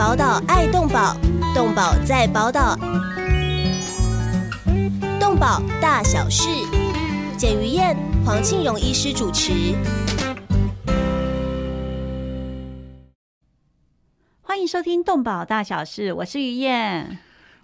[0.00, 1.14] 宝岛爱动宝，
[1.54, 2.74] 动宝在宝岛，
[5.20, 6.48] 动宝大小事，
[7.36, 9.74] 简于燕、黄庆荣医师主持。
[14.40, 17.18] 欢迎收听《动保大小事》，我是于燕。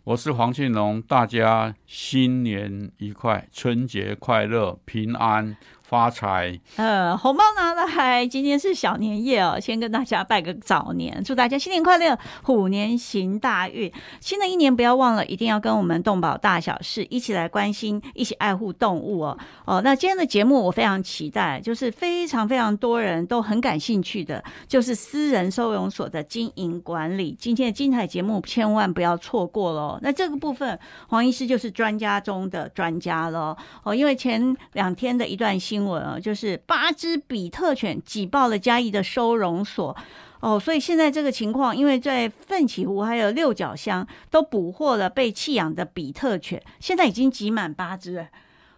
[0.04, 5.56] 我是黄庆荣，大家新年愉快，春节快乐，平安
[5.88, 6.58] 发财。
[6.76, 13.90] 呃，红包拿来，今天是小年夜哦，先跟大家拜个早年，祝大家新年快乐，虎年行大运。
[14.20, 19.38] 新的一年不要忘了，一定要跟我们动保大小事一起来关心，一起爱护动物哦。
[19.64, 27.36] 哦，那今天的节目我非常期待，就是非常非常多人都很感兴趣的，就是私人收容所的经营管理。
[27.38, 29.98] 今天的精彩节目千万不要错过喽。
[30.02, 33.94] 那这个部分，黄医师就是专家中的专家了哦。
[33.94, 39.96] 因为前两天的一段新闻啊，就是八只比特犬挤爆了嘉义的收容所
[40.40, 48.28] 哦，所以现在这个情况，因为在奋起湖还有六角乡都捕获了被弃养的比特犬，现在已经挤满八只了。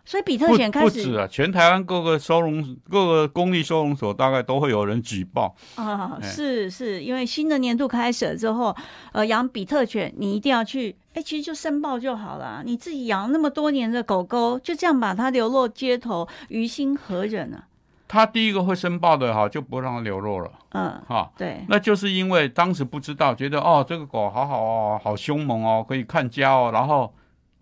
[0.08, 8.74] 所以比特犬开始不止啊，全台湾各个收容各个公立收容所大概都会有人举报啊，是是，因为新的年度开始了之后，
[9.12, 12.62] 呃，养比特犬你一定要去，哎，其实就申报就好了。
[12.64, 17.64] 你自己养那么多年的狗狗，就这样把它流落街头，于心何忍呢？
[18.08, 20.50] 他第一个会申报的哈，就不让它流落了。
[20.70, 27.12] 嗯，哈，对，那就是因为当时不知道，觉得哦，这个狗好好哦，好凶猛哦，可以看家哦，然后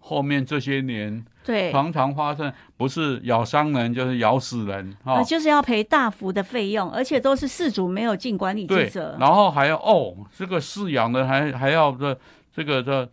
[0.06, 1.24] 后面这些年。
[1.44, 12.18] 对，常常发生不是咬伤人就是咬死人，哈，就是要赔大幅的费用，而且都是事主没有尽管理职责，然后还要哦，这个饲养的还还要这
[12.52, 13.08] 这个这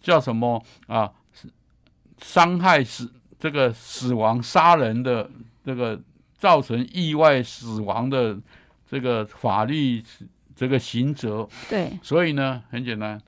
[0.00, 1.12] 叫什么啊？
[2.22, 5.28] 伤害死这个死亡杀人的
[5.62, 6.00] 这个
[6.38, 8.38] 造成意外死亡的
[8.90, 10.02] 这个法律
[10.54, 13.20] 这个刑责，对，所以呢，很简单。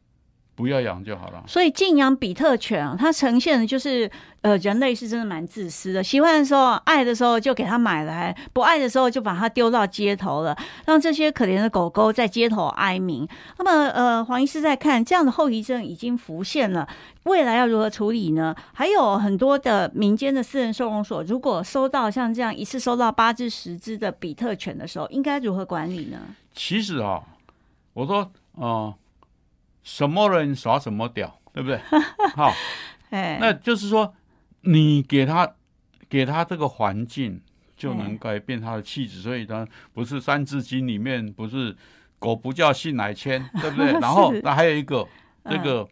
[0.59, 1.45] 不要养就好了。
[1.47, 6.03] 所以禁养比特犬啊，它呈现的就是，呃，人类是真的蛮自私的。
[6.03, 13.25] 喜欢的时候、爱的时候就给它买来，不爱的时候就把它丢到街头了，让这些可怜的狗狗在街头哀鸣。
[13.56, 16.88] 那么，呃，黄医师在看这样的后遗症已经浮现了，
[17.22, 18.53] 未来要如何处理呢？
[18.75, 26.19] 还有很多的民间的私人收容所，如果收到像这样一次收到八只、十只的比特犬的时候，应该如何管理呢？
[26.53, 27.22] 其实啊，
[27.93, 28.93] 我说，哦。
[29.88, 31.81] 什么人耍什么屌， 对不对？
[32.37, 32.53] 好，
[33.09, 34.15] 哎，那就是说，
[34.60, 35.50] 你给他
[36.10, 37.41] 给他这个环境，
[37.75, 39.22] 就能改变他的气质。
[39.22, 41.75] 所以他，不是《三字经》里面不是
[42.21, 43.93] “狗不叫性乃迁”， 对不对？
[43.93, 45.09] 然后那还有一个
[45.47, 45.88] 这个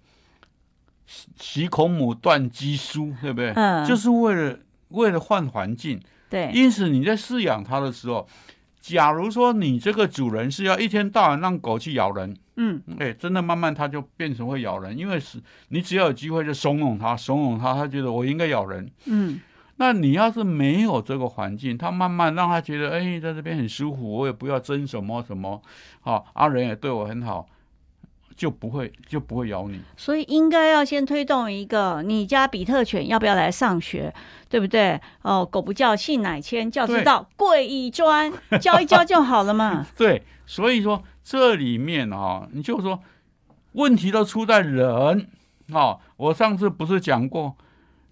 [1.40, 3.54] “习孔母，断机书”，对不对？
[3.56, 4.58] 嗯，就是为了
[4.88, 5.98] 为了换环境。
[6.28, 8.28] 对，因此你在饲养它的时候。
[8.86, 19.40] 假如说你这个主人是要一天到晚让狗去咬人，嗯，哎，真的慢慢它就变成会咬人，因为是你只要有机会就怂恿它，怂恿它，它觉得我应该咬人，嗯，
[19.76, 25.60] 那你要是没有这个环境，它慢慢让它觉得，哎，在这边很舒服，我也不要争什么什么，
[26.00, 27.48] 好，阿仁也对我很好。
[28.36, 34.12] 就不会就不会咬你，所以应该要先推动一个，你家比特犬要不要来上学，
[34.50, 35.00] 对不对？
[35.22, 38.30] 哦，狗不叫性乃迁，教知道贵以专，
[38.60, 39.86] 教一教就好了嘛。
[39.96, 43.00] 对，所以说这里面啊，你就说
[43.72, 45.26] 问题都出在人
[45.72, 45.96] 啊。
[46.18, 47.56] 我上次不是讲过，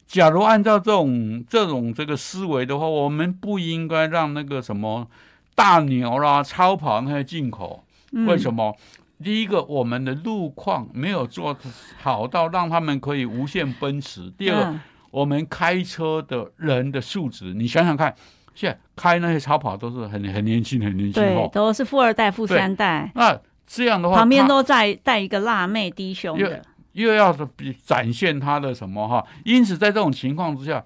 [0.06, 5.06] 假如按照这种这种这个思维的话，我们不应该让那个什么
[5.54, 7.84] 大牛啦、超跑那些进口，
[8.26, 8.74] 为什么？
[9.22, 11.56] 第一个，我们的路况没有做
[12.00, 14.30] 好到让他们可以无限奔驰。
[14.36, 14.80] 第二个，
[15.10, 18.14] 我们开车的人的素质，你想想看，
[18.54, 23.10] 现在开那些超跑都是很很年轻、很年轻，对，都是富二代、富三代。
[23.14, 29.24] 那这样的话，旁边都在带一个辣妹低胸的，又要比展现他的什么哈？
[29.44, 30.84] 因此，在这种情况之下，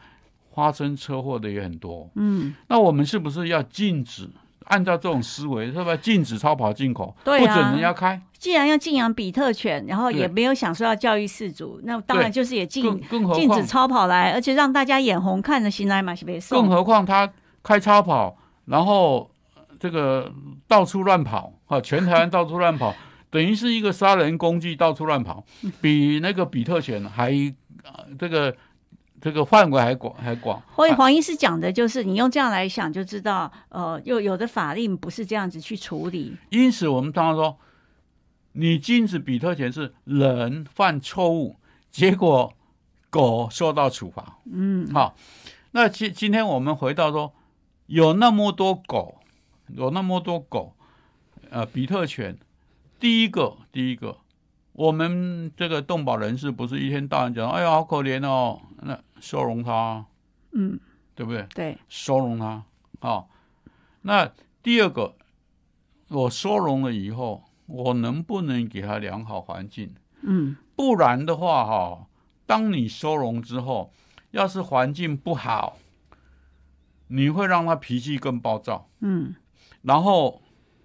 [0.55, 2.09] 发生车祸的也很多。
[2.15, 4.29] 嗯，那我们是不是要禁止？
[4.69, 7.15] 按照这种思维，是不是禁止超跑进口？
[7.25, 8.21] 对不准人家开。
[8.39, 12.83] 既然要禁养比特犬，然后也没有想说要教育饲主，那当然就是也禁
[13.35, 17.31] 禁止超跑来，而且让大家眼红看着新来马西贝更何况他
[17.63, 18.37] 开超跑，
[18.67, 19.31] 然后
[19.81, 20.33] 这个
[20.67, 22.95] 到处乱跑，啊，全台湾到处乱跑，
[23.31, 25.45] 等于是一个杀人工具，到处乱跑，
[25.81, 27.33] 比那个比特犬还
[28.19, 28.55] 这个。
[29.21, 36.37] 这个范围还广还广，所以黄医师讲的就是，你用这样来想就知道，呃，又有的法令不是这样子去处理。
[36.51, 37.59] 因此，我们常常说，
[38.53, 41.57] 你禁止比特犬是人犯错误，
[41.91, 42.53] 结果
[43.11, 44.39] 狗受到处罚。
[44.53, 45.17] 嗯，好，
[45.73, 47.33] 那今今天我们回到说，
[47.87, 49.21] 有那么多狗，
[49.69, 50.75] 有那么多狗，
[51.51, 52.37] 呃，比特犬
[53.01, 54.19] 第一个，第一个，
[54.79, 60.07] 我们这个动保人士不是一天到晚讲，哎呀，好可怜哦，那收容他，
[60.53, 60.79] 嗯，
[61.17, 61.45] 对不对？
[61.53, 62.63] 对，收容他，
[63.01, 63.25] 啊、
[64.03, 64.31] 那
[64.63, 65.17] 第二个，
[66.11, 69.93] 我收容了以后，我能不能给他良好环境？
[70.23, 72.07] 嗯，不然的话，哈，
[72.47, 73.93] 当你收容之后，
[74.31, 75.79] 要是环境不好，
[77.09, 79.35] 你会让他脾气更暴躁，嗯，
[79.83, 80.41] 然后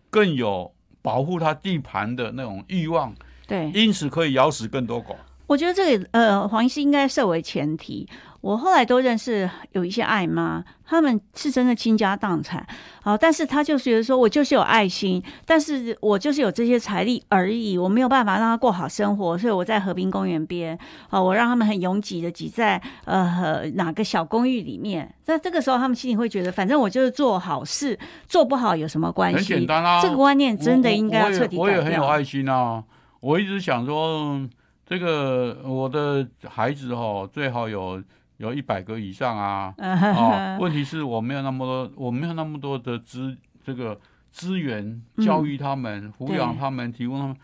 [0.09, 0.73] 更有
[1.03, 3.13] 保护他地盘的那种欲望，
[3.53, 5.15] 对，因此可以咬死更多狗。
[5.45, 8.07] 我觉得这个呃，黄医师应该设为前提。
[8.41, 12.65] 我后来都认识有一些爱妈，他们是真的倾家荡产，
[13.01, 20.77] 好，但是他就是觉得说我就是有爱心，但是我就是有这些财力而已，我没有办法让他过好生活，所以我在河滨公园边，
[21.09, 25.09] 啊，我让他们很拥挤的挤在呃哪个小公寓里面。
[25.25, 27.97] 那这个时候他们心里会觉得，反正我就是做好事，
[28.27, 29.37] 做不好有什么关系？
[29.37, 32.07] 很简单啊，这个观念真的我应该要彻底改我也我也很有掉。
[32.07, 32.83] 爱心啊，
[33.23, 34.45] 我一直想说，
[34.85, 38.03] 这个我的孩子哈、最好有
[38.35, 39.73] 有一百个以上啊。
[39.79, 43.97] 哦，问题是我没有那么多，我没有那么多的资这个
[44.29, 47.37] 资源嗯教育他们、抚养他们、提供他们，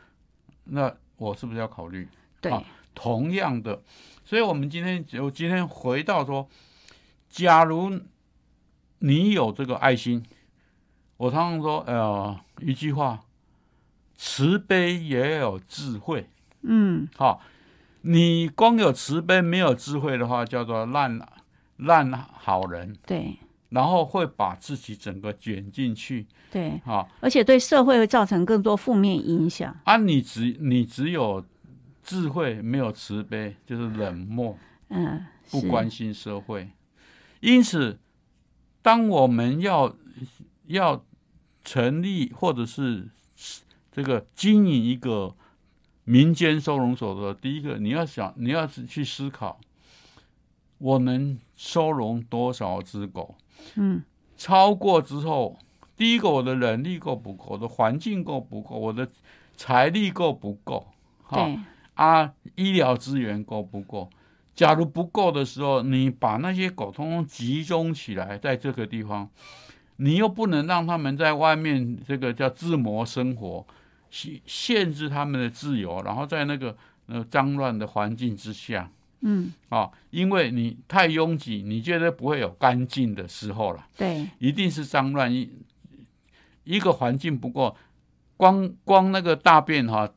[0.66, 2.06] 那我是不是要考虑？
[2.42, 2.62] 对，好
[2.94, 3.82] 同样的，
[4.26, 6.46] 所以我们今天我今天回到说，
[7.30, 7.98] 假如
[9.00, 10.22] 你有这个爱心，
[11.16, 13.22] 我常常说，呃，一句话，
[14.22, 16.28] 慈悲也有智慧。
[16.64, 17.42] 嗯，好，
[18.02, 21.18] 你光有慈悲没有智慧的话，叫做烂
[21.78, 23.38] 烂好人，对
[23.70, 26.28] 然后会把自己整个卷进去。
[26.52, 29.74] 对，啊而且对社会会造成更多负面影响。
[29.86, 31.46] 啊，你只你只有
[32.04, 34.58] 智慧没有慈悲，就是冷漠。
[34.90, 36.70] 嗯，不关心社会。
[37.40, 37.98] 因此，
[38.82, 39.96] 当我们要
[40.68, 41.06] 要
[41.64, 43.08] 成立或者是
[44.00, 45.36] 这个经营一个
[46.06, 49.60] 民间收容所的，第一个你要想，你要是去思考，
[50.78, 53.36] 我能收容多少只狗？
[53.76, 54.02] 嗯，
[54.38, 55.60] 超过之后，
[55.98, 59.06] 第一个我的人力够不够，我的环境够不够，我的
[59.58, 60.88] 财力够不够？
[61.24, 61.52] 哈，
[61.96, 64.10] 啊，医疗资源够不够？
[64.56, 69.30] 假如不够的时候，你把那些狗通通集中起来，在这个地方，
[69.98, 73.68] 你又不能让他们在外面这个叫自谋生活，
[74.10, 76.76] 限限制他们的自由，然后在那个
[77.08, 78.90] 呃脏乱的环境之下
[79.22, 83.86] 嗯，啊，因为你太拥挤，你觉得不会有干净的时候了。
[83.98, 85.52] 对，一定是脏乱一
[86.64, 87.76] 一个环境不过，
[88.38, 90.10] 光光那个大便哈、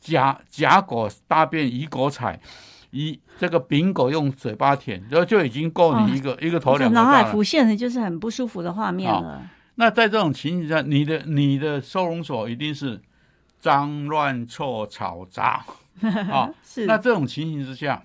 [0.00, 2.40] 甲甲狗大便乙狗踩，
[2.90, 7.08] 乙这个丙狗用嘴巴舔，然后就已经够你一个、一个头我两个大了。
[7.08, 9.48] 脑海浮现的就是很不舒服的画面好了。
[9.76, 13.00] 那在这种情形下，你的你的收容所一定是
[13.58, 15.64] 脏乱臭吵杂
[16.30, 16.52] 啊。
[16.62, 18.04] 是，那这种情形之下，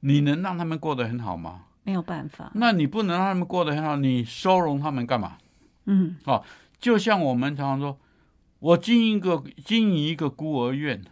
[0.00, 1.66] 你能让他们过得很好吗？
[1.82, 2.50] 没有办法。
[2.54, 5.38] 那你不能让他们过得很好，你收容他们干嘛？
[5.84, 6.16] 嗯，
[6.80, 7.98] 就像我们常常说，
[8.58, 11.02] 我经营一个经营一个孤儿院，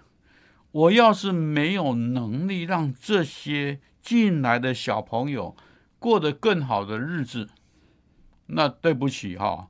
[0.73, 5.57] 我要是没有能力让这些进来的小朋友
[5.99, 7.49] 过得更好的日子，
[8.47, 9.69] 那对不起哈、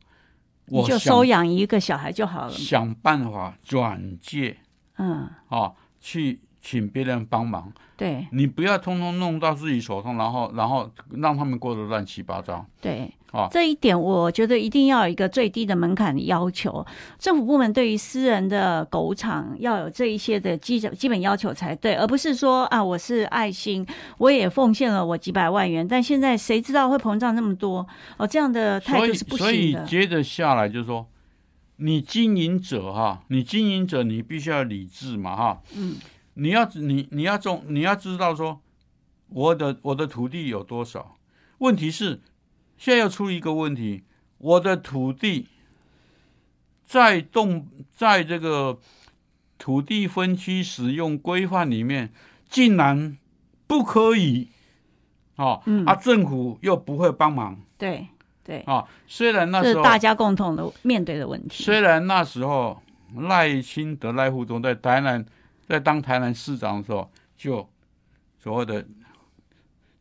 [0.67, 2.51] 你我就收养一个小孩就好了。
[2.51, 4.59] 想办法转介
[4.97, 12.65] 嗯，啊，去请别人帮忙，对你不要通通弄到自己手上，然后然后让他们过得乱七八糟。
[12.81, 16.85] 对啊，这一点我觉得一定要有一个最低的门槛要求。
[17.19, 27.87] 政府部门对于私人的狗场要有这一些的基基本要求才对，而不是说啊，我是爱心，我也奉献了我几百万元，但现在谁知道会膨胀那么多？
[28.17, 29.87] 哦，这样的态度是不行的所以所以。
[29.87, 31.07] 接着下来就是说，
[31.77, 35.97] 你经营者哈，你经营者你必须要理智嘛哈，嗯，
[36.35, 38.61] 你要你你要种你要知道说，
[39.29, 41.17] 我的我的土地有多少？
[41.59, 42.21] 问题是
[42.77, 44.05] 现在要出一个问题，
[44.39, 45.49] 我的土地
[46.85, 48.79] 在动在这个
[49.59, 52.13] 土地分区使用规范里面，
[52.49, 53.17] 竟然
[53.67, 54.49] 不可以。
[55.37, 58.07] 哦，嗯啊，政府又不会帮忙，对
[58.45, 61.65] 对，啊，虽然那是时候，大家共同的面对的问题。
[61.65, 62.81] 虽然那时候
[63.17, 65.27] 赖清德、赖副总在台南，
[65.67, 67.69] 在当台南市长的时候，就
[68.39, 68.83] 所谓的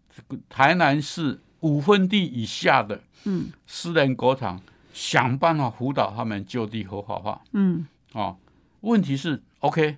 [0.10, 4.62] 这个台南市五分地以下的嗯私人狗场，
[4.94, 8.38] 想办法辅导他们就地合法化嗯，哦。
[8.82, 9.96] 问题是，OK，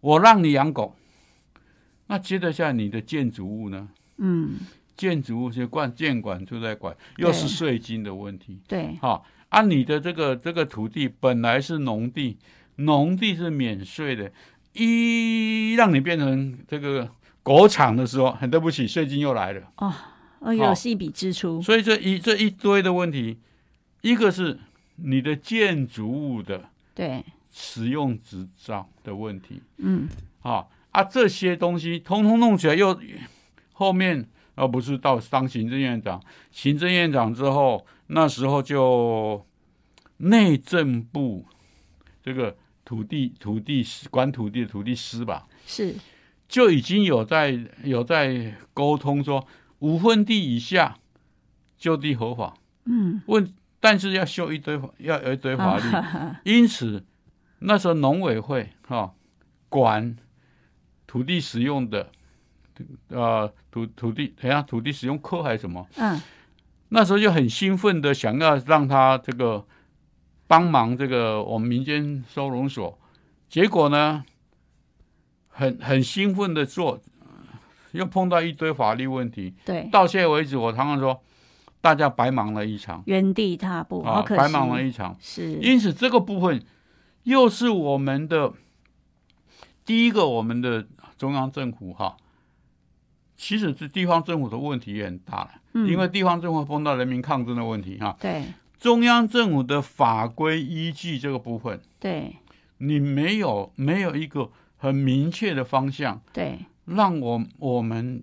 [0.00, 0.96] 我让你养狗，
[2.08, 3.88] 那接着下你的建筑物呢？
[4.16, 4.58] 嗯，
[4.96, 8.58] 建筑物是管建管就在管，又是税金的问题。
[8.66, 12.36] 对，好啊，你的这个这个土地本来是农地，
[12.74, 14.32] 农地是免税的，
[14.78, 17.08] 一让你变成这个
[17.42, 19.62] 国产的时候，很对不起，税金又来了。
[19.76, 19.92] 哦，
[20.40, 21.60] 好又是一笔支出。
[21.60, 23.38] 所以这一这一堆的问题，
[24.02, 24.58] 一个是
[24.96, 30.08] 你的建筑物的对，使用执照的问题，嗯，
[30.42, 32.98] 啊啊，这些东西通通弄起来又
[33.72, 39.44] 后面而不是到当行政院长，行政院长之后，那时候就
[40.18, 41.44] 内政部
[42.22, 42.56] 这个
[42.88, 45.94] 土地土地司管土地的土地师吧，是，
[46.48, 47.54] 就已经有在
[47.84, 49.46] 有在沟通说
[49.80, 50.96] 五分地以下
[51.76, 52.54] 就地合法，
[52.86, 57.04] 嗯，问但是要修一堆要有一堆法律，啊因此
[57.58, 59.12] 那时候农委会哈、
[59.68, 60.16] 管
[61.06, 62.10] 土地使用的
[63.08, 66.18] 呃土土地等一下土地使用科还是什么，嗯，
[66.88, 69.66] 那时候就很兴奋的想要让他这个
[70.48, 72.98] 帮忙这个我们民间收容所，
[73.48, 74.24] 结果呢，
[75.48, 76.98] 很很兴奋的做，
[77.92, 79.54] 又碰到一堆法律问题。
[79.64, 81.22] 对，到现在为止，我常常说，
[81.80, 84.22] 大家白忙了一场原地踏步，好啊。
[84.26, 85.14] 白忙了一场。
[85.20, 86.64] 是，因此，这个部分
[87.24, 88.52] 又是我们的
[89.84, 90.86] 第一个，我们的
[91.18, 92.16] 中央政府哈，
[93.36, 98.44] 其实是地方政府的问题也很大了，嗯因为地方政府碰到人民抗争的问题哈，对
[98.78, 102.36] 中央政府的法规依据这个部分，对
[102.78, 108.22] 你没有没有一个很明确的方向，对，让我我们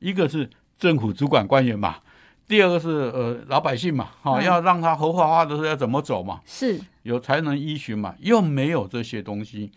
[0.00, 1.98] 一个是政府主管官员嘛。
[2.46, 9.72] 第二个是呃老百姓嘛，哈、嗯要让他合法化的时候要怎么走嘛，是，有才能依循嘛，又没有这些东西，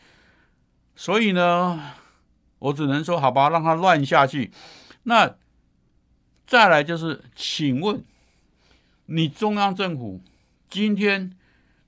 [0.93, 1.79] 所以呢，
[2.59, 4.51] 我只能说好吧，让他乱下去。
[5.03, 5.35] 那
[6.45, 8.03] 再来就是，请问
[9.07, 10.21] 你中央政府
[10.69, 11.31] 今天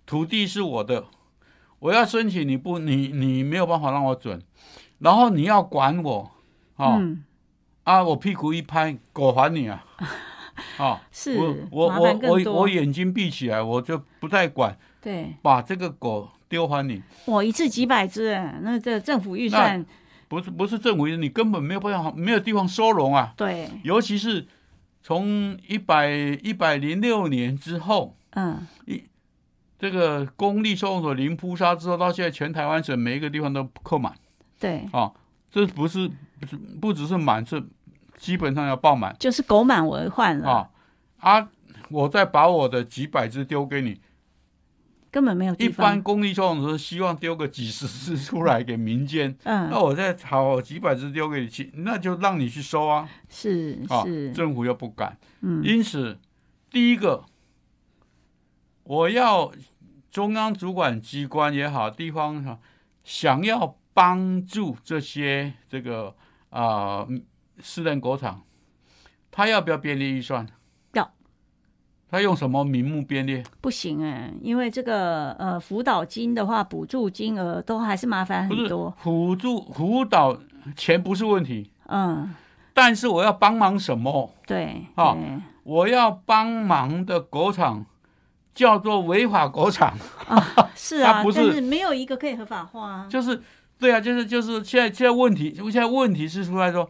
[0.05, 1.05] 土地是我的，
[1.79, 4.41] 我要申请你不，你你没有办法让我准，
[4.99, 6.31] 然后你要管我，
[6.77, 7.23] 啊、嗯，
[7.83, 9.85] 啊，我屁股一拍，狗还你啊！
[10.77, 19.85] 啊，是我我我我我眼睛闭起来，我就不再管，对，把这个狗丢还你，我一次几百只，哎那这政府预算，
[20.27, 23.33] 不是不是政府，你根本没有办法，没有地方收容啊。
[23.35, 24.47] 对，尤其是
[25.01, 29.03] 从一百一百零六年之后，嗯，一
[29.77, 34.13] 这个公立收容所零扑杀之后，到现在全台湾省每一个地方都扣满。
[34.59, 35.11] 对，啊，
[35.49, 37.63] 这不是不是不只是满，是
[38.17, 39.15] 基本上要爆满。
[39.17, 40.69] 就是狗满为患了，啊
[41.19, 41.49] 啊！
[41.89, 43.99] 我再把我的几百只丢给你，
[45.11, 53.09] 根本没有一般公立收容所希望丢个几十只出来给民间，那嗯，我再好几百只丢给你去，那就让你去收啊。
[53.27, 56.19] 是啊是，，政府又不敢，嗯，因此
[56.69, 57.25] 第一个，
[58.83, 59.51] 我要
[60.11, 62.59] 中央主管机关也好，地方哈，
[63.03, 66.15] 想要帮助这些这个
[66.51, 67.23] 啊、嗯
[67.61, 68.43] 私人狗场，
[69.29, 70.47] 他要不要编列预算？
[72.11, 72.19] 要。
[72.19, 73.43] 他用什么名目编列？
[73.61, 80.37] 不行哎，因为这个呃辅导金的话，补助金额都还是麻烦很多，辅助辅导
[80.75, 82.33] 钱不是问题，嗯，
[82.73, 84.33] 但是我要帮忙什么？
[84.47, 87.85] 对，啊对我要帮忙的狗场
[88.55, 89.95] 叫做违法狗场
[90.27, 90.43] 啊。
[90.75, 93.39] 是啊， 不是但是没有一个可以合法化啊，就是
[93.77, 96.89] 对啊，就是就是现在现在问题，现在问题是出来说，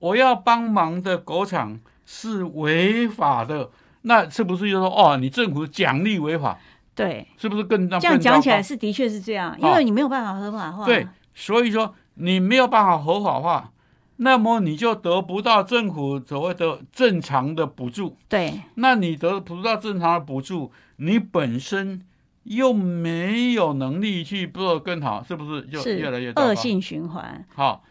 [0.00, 3.70] 我要帮忙的狗场是违法的，
[4.02, 6.58] 那是不是就说哦，你政府奖励违法，
[6.94, 13.70] 对，是不是更更这样讲起来是的确是这样，因啊为你没有办法合法化，糕对，所以说你没有办法合法化，
[14.16, 18.60] 那么你就得不到政府所谓的正常的补助，对。
[18.74, 22.02] 那你得不到正常的补助，你本身
[22.44, 25.62] 又没有能力去做更好，是不是？
[25.62, 27.82] 就越来越恶性循环，好，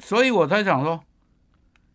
[0.00, 1.00] 所以我才想说，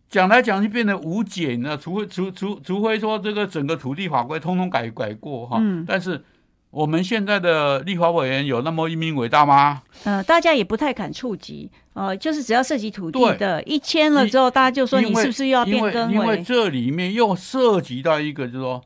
[0.10, 1.78] 讲来讲去变得无解呢。
[1.78, 6.24] 除非除除除非说这个整个土地法规通通改改过哈，嗯但是
[6.70, 9.82] 我们现在的立法委员有那么一名伟大吗？
[10.04, 16.44] 呃，大家也不太敢触及，呃，就是只要涉及土地的，一签了之后，大家就说你是不是又要变更因为为？
[16.44, 18.82] 这里面又涉及到一个，就是说。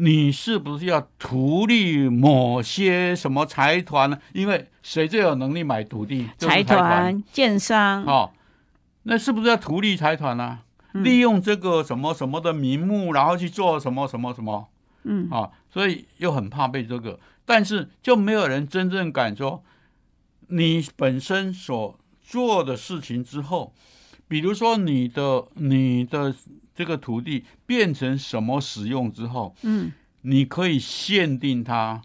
[0.00, 4.16] 你是不是要图利某些什么财团呢？
[4.32, 6.24] 因为谁最有能力买土地？
[6.38, 8.30] 就是财团、建商，哦，
[9.04, 10.60] 那是不是要图利财团呢、
[10.92, 11.04] 嗯。
[11.04, 14.68] 利用这个什么什么的名目，然后去做什么什么什么。
[15.04, 15.50] 嗯，啊？
[15.70, 19.62] 所以又很怕被这个，但是就没有人真正敢说
[20.48, 23.72] 你本身所做的事情之后，
[24.26, 26.34] 比如说你的你的
[26.74, 32.02] 这个土地变成什么使用之后，嗯，你可以限定它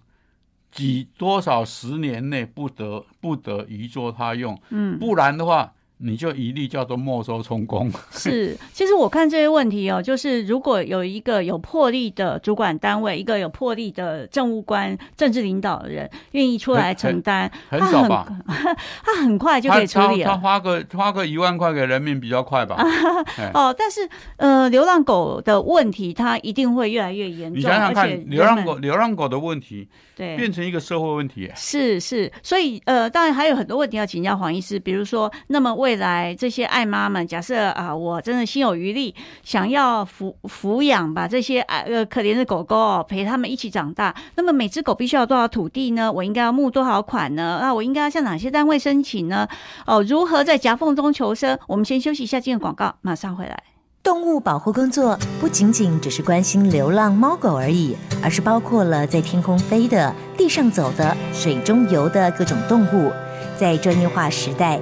[0.72, 5.74] 几多少十年内不得不得移作他用，嗯，不然的话。
[6.04, 7.90] 你就一律叫做没收充公。
[8.12, 18.28] 是，其实我看这些问题哦，就是如果有一个有魄力的主管单位，一个有魄力的政务官、政治领导的人，愿意出来承担，很少吧？
[19.04, 20.32] 他很快就可以处理了。
[20.32, 22.76] 他花个花个一万块给人民比较快吧？
[23.54, 24.08] 哦，但是
[24.38, 27.58] 呃，流浪狗的问题，它一定会越来越严重。
[27.58, 29.88] 你想想看，流浪狗流浪狗的问题。
[30.16, 31.50] 对，变成一个社会问题。
[31.56, 46.12] 是是，所以呃，当然还有很多问题要请教黄医师，比如说，那么未来这些爱妈们，假设啊，我真的心有余力，想要抚抚养把这些爱呃可怜的狗狗，陪他们一起长大，那么每只狗必须要多少土地呢？
[46.12, 47.60] 我应该要募多少款呢？
[47.62, 49.48] 那我应该要向哪些单位申请呢？
[49.86, 51.60] 哦，如何在夹缝中求生？
[51.68, 53.62] 我们先休息一下，进入广告，马上回来。
[54.02, 63.12] 动物保护工作不仅仅只是关心流浪猫狗而已，而是包括了在天空飞的、地上走的、水中游的各种动物。
[63.56, 64.82] 在专业化时代，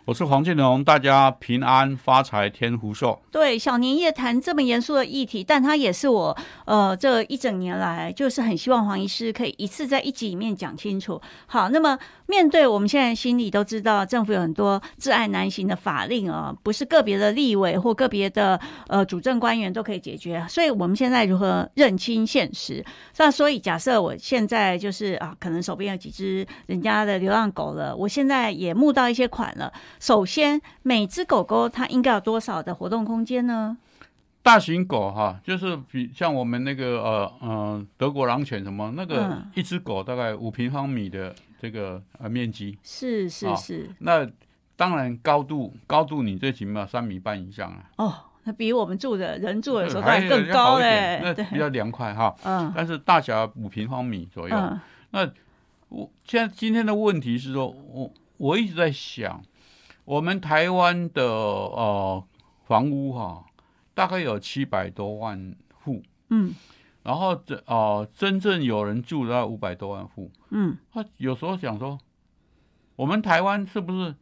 [0.11, 3.17] 我是黄建龙，大家平安发财，天福寿。
[3.31, 11.21] 对，小年夜谈这么严肃的议题，但它也是我呃这一整年来就是很希望黄医师可以一次在一集里面讲清楚。
[11.45, 18.59] 好，那么面对我们现在心里都知道，政府有很多挚爱难行的法令啊，不是个别的立委或个别的
[18.89, 20.45] 呃主政官员都可以解决。
[20.49, 22.83] 所以我们现在如何认清现实？
[23.15, 29.71] 那所以假设我现在就是啊，可能手边有几只人家的流浪狗了，我现在也募到一些款了。
[30.01, 33.77] 首先，每只狗狗它应该有多少的活动空间呢？
[34.41, 42.75] 大型狗哈，就是比像我们那个呃呃德国狼犬什么那个，一只狗大概五平方米的这个呃面积。
[42.81, 43.91] 是是是。
[43.99, 44.27] 那
[44.75, 47.85] 当然高度高度你最起码三米半以上啊。
[47.97, 52.35] 哦，那比我们住的人住的时候还更高嘞，那比较凉快哈。
[52.43, 52.73] 嗯。
[52.75, 54.57] 但是大小五平方米左右。
[54.57, 54.79] 嗯。
[55.11, 55.31] 那
[55.89, 59.39] 我现在今天的问题是说，我我一直在想。
[60.11, 62.21] 我们台湾的呃
[62.65, 63.45] 房屋哈，
[63.93, 66.53] 大概有七百多万户，嗯，
[67.01, 71.97] 然后这哦真正有人住的五百多万户，嗯，他有时候想说，
[72.97, 74.13] 我们台湾是不是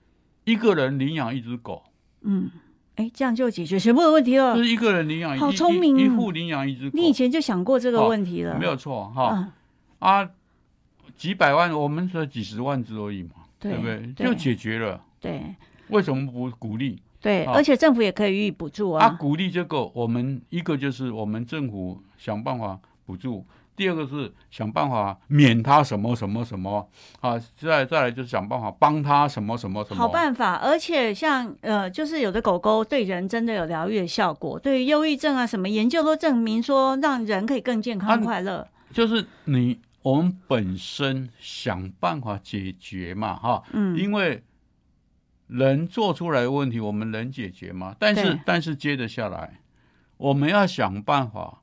[0.43, 1.81] 一个人领养一只狗？
[2.21, 2.51] 嗯，
[2.97, 4.55] 哎，这样就解决全部的问题了。
[4.55, 6.99] 就是一个人领养，好聪明，一户领养一只狗。
[6.99, 8.59] 你以前就想过这个问题了？
[8.59, 9.51] 没有错哈，
[9.97, 10.29] 啊，
[11.17, 14.13] 几百万，我们说几十万只而已嘛，对不对？
[14.13, 15.03] 就解决了。
[15.19, 15.55] 对。
[15.89, 17.01] 为什么不鼓励？
[17.21, 19.05] 对，而且政府也可以予以补助啊。
[19.05, 26.87] 啊，鼓励这个，我们一个就是我们政府想办法补助，第二个是想办法免他什么什么什么
[27.19, 30.01] 啊，再再来就是想办法帮他什么什么什么。
[30.01, 38.65] 好办法，而且像呃，就是有的狗狗对人真的有疗愈的效果，对忧郁症啊什么研究都证明说让人可以更健康快乐。
[38.93, 44.41] 就是你我们本身想办法解决嘛，哈，嗯，因为。
[45.49, 47.95] 人做出来的问题，我们能解决吗？
[47.99, 49.59] 但是，但是接着下来，
[50.17, 51.61] 我们要想办法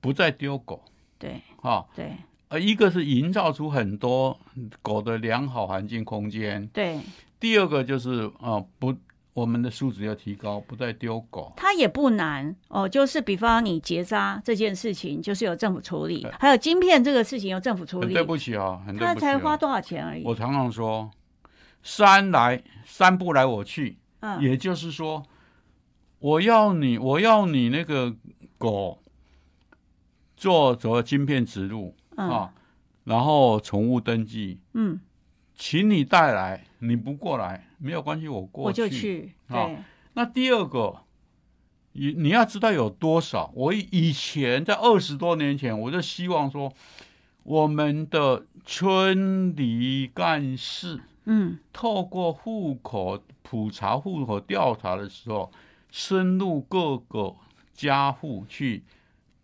[0.00, 0.82] 不再丢狗。
[1.18, 2.12] 对，哈，对。
[2.46, 4.38] 呃，一个是营造出很多
[4.80, 6.66] 狗的良好环境空间。
[6.68, 7.00] 对。
[7.40, 8.94] 第二个就是啊，不，
[9.34, 11.52] 我们的素质要提高，不再丢狗。
[11.56, 18.14] 它也不难哦，就是比方你结扎这件事情，就是由政府处理；还有晶片这个事情由政府处理。
[18.14, 19.20] 对不起啊，很对不起。
[19.20, 20.22] 它才花多少钱而已。
[20.24, 21.10] 我常常说。
[21.82, 25.22] 三来三不来我去，嗯，也就是说，
[26.18, 28.14] 我要你，我要你那个
[28.58, 29.00] 狗
[30.36, 32.52] 做做晶片植入啊，
[33.04, 35.00] 然后宠物登记，嗯，
[35.54, 39.32] 请你带来，你不过来没有关系，我过我就去。
[39.48, 39.70] 啊，
[40.14, 41.02] 那第二个，
[41.92, 43.50] 你你要知道有多少？
[43.54, 46.72] 我以前在二十多年前，我就希望说，
[47.44, 51.00] 我们的村里干事。
[51.28, 55.52] 嗯透过户口普查、户口调查的时候，
[55.90, 57.36] 深入各个
[57.72, 58.82] 家户去，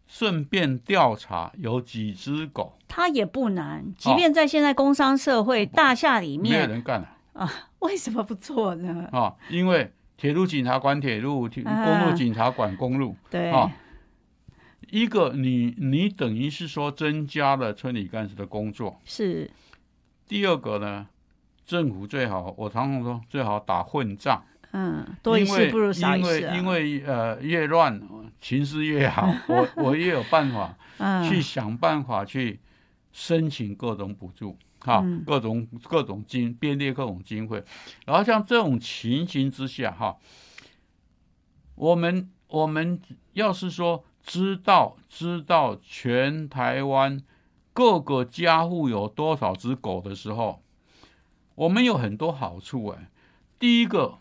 [0.07, 7.49] 顺便调查有几只狗，它也不难，即便在现在工商社会大厦里面没有面，人干了
[7.81, 9.09] 为什么不做呢？
[9.13, 13.15] 啊，因为铁路警察管铁路，公路警察管公路。
[13.31, 13.71] 对，啊
[14.91, 19.01] 一个你你等于是说增加了村里干事的工作。
[19.05, 19.51] 是，
[20.29, 21.09] 第二个呢，
[21.65, 28.01] 政府最好，我常常说最好打混战，嗯，多一事不如少一因为事啊，因为呃越乱
[28.41, 31.29] 情势越好， 我我也有办法嗯。
[31.29, 32.61] 去想办法去
[33.13, 34.57] 申请各种补助。
[34.81, 37.65] 哈嗯，各种各种经编列各种经费，
[38.05, 40.19] 然后像这种情形之下，哈，
[41.75, 43.01] 我们我们
[43.33, 47.19] 要是说知道知道全台湾
[47.73, 50.63] 各个家户有多少只狗的时候，
[51.55, 53.11] 我们有很多好处哎。
[53.59, 54.19] 第一个，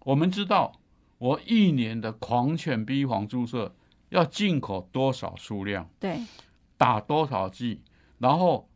[0.00, 0.80] 我们知道
[1.18, 3.74] 我一年的狂犬病防注射
[4.10, 6.20] 要进口多少数量，对，
[6.76, 7.80] 打多少剂，
[8.18, 8.68] 然后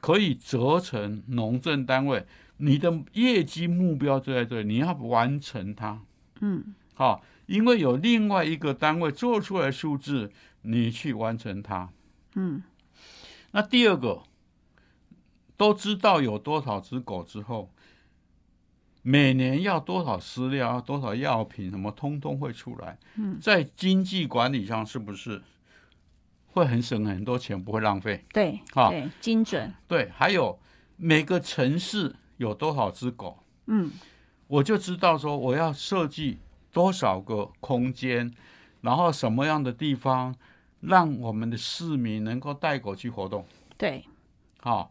[0.00, 2.24] 可以折成农政单位，
[2.58, 6.00] 你的业绩目标就在这里，你要完成它。
[6.40, 10.30] 嗯好，因为有另外一个单位做出来数字，
[10.62, 11.90] 你去完成它。
[12.34, 12.62] 嗯
[13.50, 14.22] 那第二个，
[15.56, 17.70] 都知道有多少只狗之后，
[19.02, 22.98] 每年要多少饲料、多少药品，什么通通会出来。
[23.16, 25.42] 嗯，在经济管理上是不是
[26.48, 28.24] 会很省很多钱，不会浪费？
[28.32, 30.58] 对，啊对，精准，对，还有
[30.96, 33.90] 每个城市有多少只狗，嗯。
[34.48, 36.38] 我就知道说我要设计
[36.70, 38.32] 多少个空间，
[38.80, 40.32] 然后什么样的地方
[40.78, 43.44] 让我们的市民能够带狗去活动。
[43.76, 44.04] 对，
[44.60, 44.88] 好啊，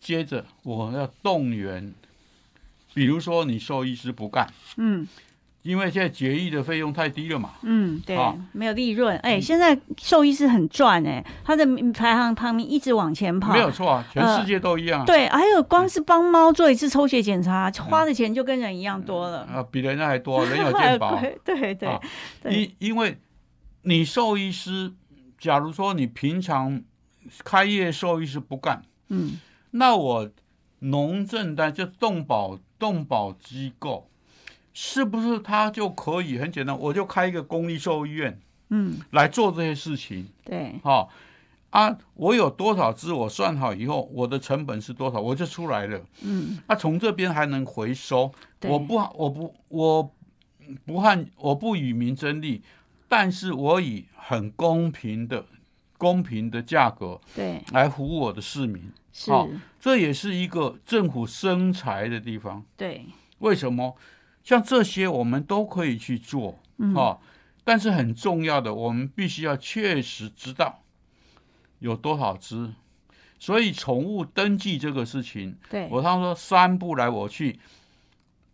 [0.00, 1.94] 接着我要动员，
[2.92, 5.06] 比如说你兽医师不干，嗯
[5.62, 7.54] 因为现在决议的费用太低了嘛。
[7.62, 11.64] 嗯，对好，没有利润，哎，现在兽医师很赚哎，他的
[11.94, 15.06] 排行排名一直往前跑，没有错啊，全世界都一样啊。
[15.06, 19.38] 对，还有光是帮猫做一次抽血检查，花的钱就跟人一样多了。
[19.44, 21.18] 啊，比人家还多，人有 健保。
[21.18, 21.98] 对对对啊
[22.42, 23.16] 对因因为
[23.84, 24.92] 你兽医师，
[25.38, 26.82] 假如说你平常
[27.44, 29.38] 开业兽医是不干，嗯。
[29.70, 30.30] 那我
[30.78, 34.08] 农政单就动保动保机构，
[34.72, 40.28] 是不是他就可以很简单，我就开一个公立兽医院嗯，来做这些事情？
[40.44, 41.08] 对，哈、
[41.70, 46.00] 啊，我有多少只，我算好以后，我的成本是多少，我就出来了。
[46.22, 46.58] 嗯。
[46.66, 48.32] 啊，从这边还能回收，
[48.62, 50.14] 我不我不我
[50.84, 52.62] 不和我不与民争利，
[53.08, 55.44] 但是我以很公平的
[55.98, 57.62] 公平的价格对。
[57.72, 59.48] 来服务我的市民，是，好
[59.80, 62.64] 这也是一个政府生财的地方。
[62.76, 63.06] 对，
[63.38, 63.96] 为什么？
[64.42, 66.94] 像这些我们都可以去做，嗯。
[66.94, 67.18] 哦，
[67.64, 70.82] 但是很重要的，我们必须要确实知道
[71.78, 72.74] 有多少只。
[73.38, 77.58] 所以宠物登记这个事情，对，我常说三步来我去，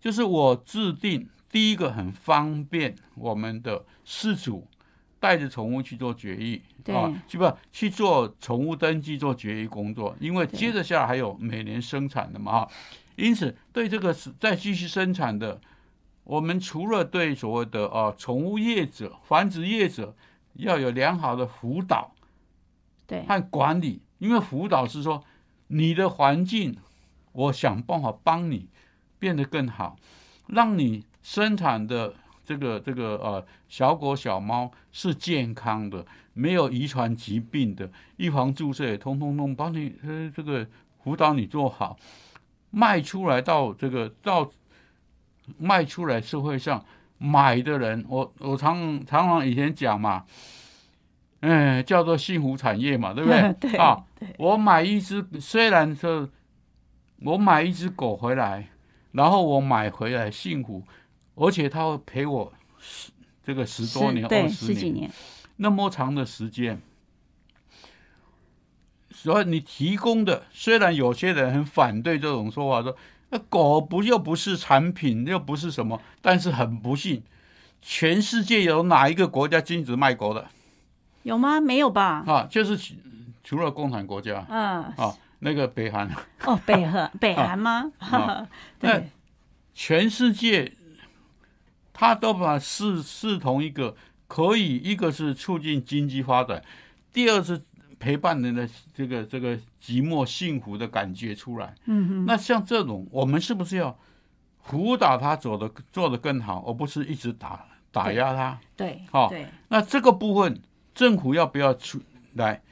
[0.00, 4.66] 就是我制定第一个很方便我们的事主
[5.20, 6.92] 带着宠物去做绝育对。
[6.92, 12.68] 啊，去不去做宠物登记做绝育工作，因为接着下来还有每年生产的嘛哈，
[13.16, 15.60] 因此对这个是再继续生产的，
[16.24, 20.16] 我们除了对所谓的啊宠物业者、繁殖业者
[20.54, 22.12] 要有良好的辅导，
[23.06, 25.22] 对，和管理，因为辅导是说
[25.68, 26.76] 你的环境，
[27.32, 28.68] 我想办法帮你
[29.18, 29.96] 变得更好，
[30.46, 32.14] 让你生产的
[32.50, 40.66] 这个这个呃小狗小猫是健康的，没有遗传疾病的，预防注射也通通通帮你呃这个
[41.04, 41.96] 辅导你做好，
[42.70, 44.50] 卖出来到这个到
[45.58, 46.84] 卖出来社会上
[47.18, 50.24] 买的人，我我常常常以前讲嘛。
[51.42, 53.54] 嗯，叫做幸福产业嘛，对不对？
[53.60, 56.28] 对啊对，我买一只，虽然说
[57.20, 58.68] 我买一只狗回来，
[59.12, 60.82] 然后我买回来幸福，
[61.34, 63.10] 而且他会陪我十
[63.42, 65.10] 这个十多年、二十几年，
[65.56, 66.80] 那么长的时间。
[69.12, 72.96] 所以你提供的，虽然有些人很反对这种说法，说
[73.30, 77.22] 那狗不又不是产品，又不是什么，但是很不幸，
[77.82, 80.48] 全世界有哪一个国家禁止卖狗的
[81.24, 81.60] 有吗？
[81.60, 82.24] 没有吧？
[82.26, 82.46] 啊？
[82.48, 82.94] 就是除
[83.42, 86.08] 除了共产国家嗯，啊，那个北韩，
[86.46, 87.92] 哦，北韩，北韩吗？
[87.98, 88.48] 啊
[88.80, 89.08] 那 对，
[89.74, 90.72] 全世界
[92.00, 93.94] 他都把视视同一个
[94.26, 96.64] 可以，一个是促进经济发展，
[97.12, 97.60] 第二是
[97.98, 101.74] 陪伴人的这个这个寂寞幸福的感觉出来。
[101.84, 103.94] 嗯哼，那像这种，我们是不是要
[104.62, 108.58] 辅导他走的做的更好，而不是一直打打压他？
[108.74, 110.58] 对，好对，那这个部分，
[110.94, 112.00] 政府要不要出
[112.32, 112.62] 来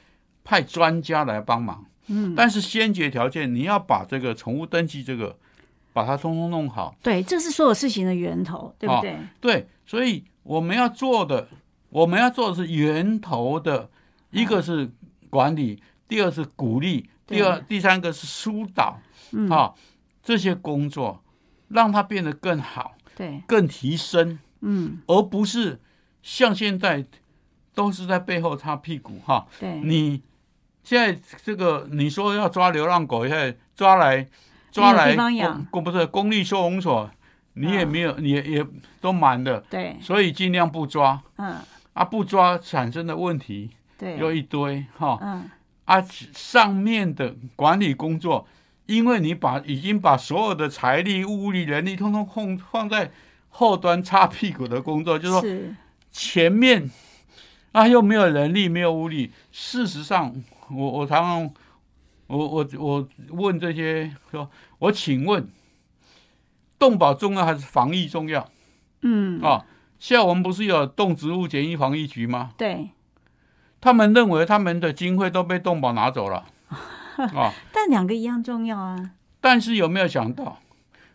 [0.43, 1.85] 派专家来帮忙？
[2.07, 5.37] 嗯，但是先决条件，你要把这个宠物登记这个，
[5.99, 6.95] 把它通通弄好。
[7.03, 9.17] 对，这是所有事情的源头，对不对？
[9.41, 11.49] 对，所以我们要做的，
[11.89, 13.89] 我们要做的是源头的，
[14.29, 14.89] 一个是
[15.29, 18.97] 管理，第二是鼓励，第二、第三个是疏导，
[19.33, 19.73] 嗯，啊，
[20.23, 21.21] 这些工作
[21.67, 25.81] 让它变得更好、对，更提升，嗯，而不是
[26.23, 27.05] 像现在
[27.75, 29.45] 都是在背后擦屁股哈。
[29.59, 30.21] 对，你
[30.81, 34.25] 现在这个你说要抓流浪狗，现在抓来
[34.71, 37.09] 抓来养公不是公立收容所，
[37.53, 38.65] 你也啊没有，你也也
[39.01, 41.55] 都满的，对，所以尽量不抓嗯，
[41.93, 45.49] 啊，不抓产生的问题对，又一堆哈嗯，
[45.85, 46.01] 啊，
[46.33, 48.47] 上面的管理工作，
[48.85, 53.11] 因为你把已经把所有的财力、物力、人力通通放放在
[53.49, 55.75] 后端擦屁股的工作，就是说，
[56.11, 56.89] 前面
[57.71, 59.31] 啊又没有人力，没有物力。
[59.51, 60.33] 事实上，
[60.69, 61.51] 我我常常
[62.29, 65.49] 我我我问这些说，我请问，
[66.77, 68.47] 动保重要还是防疫重要
[69.01, 69.65] 嗯，啊？
[69.97, 72.51] 现在我们不是有动植物检疫防疫局吗？
[72.55, 72.91] 对，
[73.81, 76.45] 他们认为他们的经费都被动保拿走了
[77.17, 79.11] 啊，但两个一样重要啊。
[79.41, 80.59] 但是有没有想到，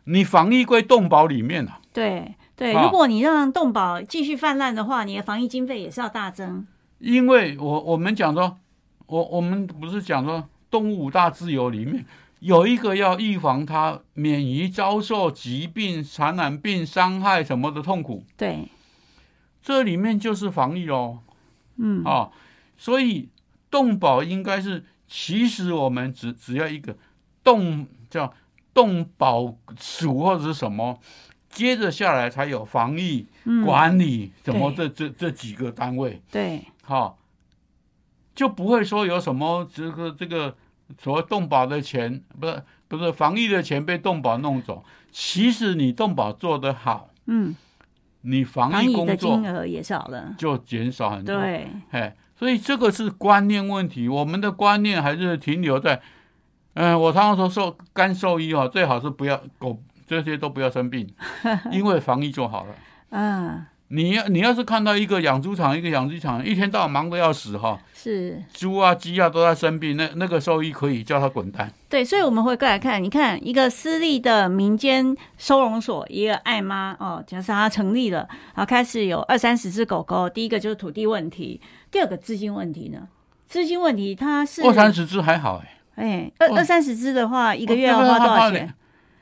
[0.04, 6.66] 你防疫归动保里面了、对对，啊如果你让动保继续泛滥的话，你的防疫经费也是要大增。
[6.98, 8.58] 因为我我们讲说，
[9.06, 12.04] 我我们不是讲说动物五大自由里面
[12.40, 18.68] 有一个要预防它免于遭受疾病、传染病伤害什么的痛苦，对，
[19.62, 21.20] 这里面就是防疫喽
[21.76, 22.32] 嗯，啊，
[22.76, 23.28] 所以
[23.70, 26.96] 动保应该是，其实我们只只要一个
[27.44, 28.34] 动叫
[28.72, 30.98] 动保署或者是什么。
[31.50, 33.64] 接着下来才有防疫、嗯。
[33.64, 37.16] 管理，什么这这这几个单位，对，好，
[38.34, 40.56] 就不会说有什么这个这个
[40.98, 44.84] 所谓动保的钱，不是不是防疫的钱被动保弄走。
[45.10, 47.54] 其实你动保做得好，嗯，
[48.22, 50.34] 你防防疫的疫工作金额也少了。
[50.36, 56.02] 就减少很多。，对，哎，所以这个是观念问题，我们的观念还是停留在，
[56.74, 61.08] 嗯、我常常说兽干兽医哦，最好是不要狗这些都不要生病，
[61.70, 62.74] 因为防疫做好了。
[63.10, 71.72] 嗯，你要你要是看到一个养猪场，一个养鸡场，一天到晚忙得要死哈，是猪啊、鸡啊都在生病，那那个兽医可以叫他滚蛋。
[71.88, 81.60] 对，所以我们会过来看，你看一个私立的民间收容所，一个爱妈哦，假设它成立了，然后开始有二三十只狗狗，第一个就是土地问题，
[81.92, 83.06] 第二个资金问题呢？
[83.46, 85.62] 资金问题，它是二三十只还好
[85.94, 88.74] 哎、哎，二哦二三十只的话，一个月要花多少钱？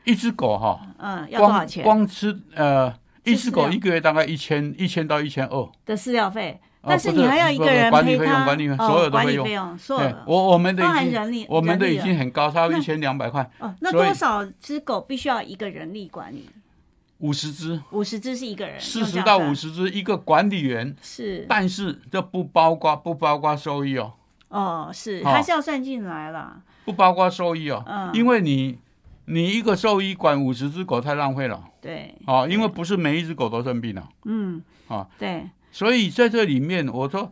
[0.05, 2.93] 一只狗哈，嗯，要多少光钱光吃呃
[3.25, 5.69] 一只狗一个月大概一千一千到一千二。
[5.87, 6.61] 的饲料费？
[6.81, 16.51] 啊但是你还要一个人管理费用，管理费用所有的费用所有我我们的包已经含人力，我们的已经很高，差不多一千两百块，哦，那多少只狗必须要一个人力管理？
[17.19, 21.47] 五十只，五十只是一个人，四十到五十只一个管理员，是。
[21.49, 24.15] 但是这不包括不包括收益哦，
[24.49, 25.31] 哦，是哦。
[25.31, 26.61] 还是要算进来了。
[26.85, 28.11] 不包括收益哦，嗯。
[28.13, 28.81] 因为你
[29.27, 34.09] 你一个兽医管五十只狗太浪费了对，哦，因为不是每一只狗都生病了。
[34.25, 37.29] 嗯，啊，对，所以在这里面，我说，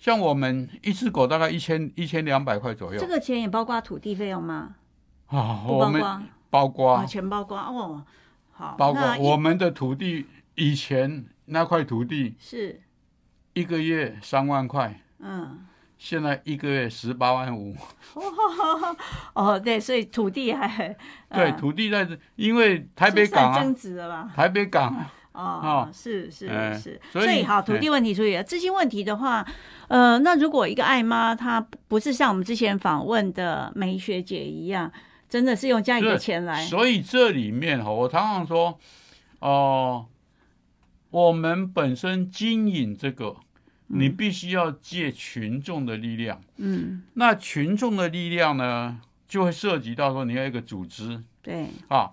[0.00, 4.74] 像我们一只狗大概一千一千两百块左右这个钱也包括土地费用吗？
[5.28, 8.04] 啊，我们包括，包括啊，全包括哦。
[8.50, 10.26] 好，包括我们的土地，
[10.56, 12.80] 以前那块土地是
[13.52, 15.66] 一个月三万块，嗯。
[16.04, 17.74] 现在一个月十八万五。
[19.32, 20.94] 哦，对，所以土地还
[21.30, 24.30] 对，呃土地在这，因为台北港啊增，值了吧？
[24.36, 28.44] 台北港啊，哦哦，是是哎是，所以所以好，土地问题处理了。
[28.44, 29.46] 资金问题的话，
[29.88, 34.92] 呃，那如果一个爱妈她不是像我们之前访问的梅学姐一样，
[35.26, 38.78] 真的是用家里的钱来，所以这里面哈，我常常说，
[39.38, 40.04] 哦、
[41.08, 43.36] 我们本身经营这个，
[43.86, 46.40] 你必须要借群众的力量。
[46.56, 51.22] 嗯，那群众的力量呢，就会涉及到说你要一个组织。
[51.42, 52.10] 对，啊，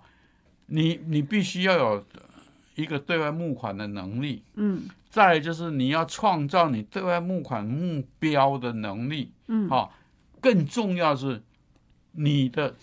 [0.66, 2.04] 你你必须要有
[2.74, 4.82] 一个对外募款的能力，嗯。
[5.10, 9.90] 再来就是你要创造你对外募款目标的能力，嗯，啊，
[10.40, 11.42] 更重要是
[12.12, 12.74] 你的